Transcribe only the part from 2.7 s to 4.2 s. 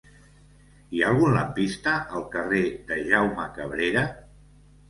de Jaume Cabrera?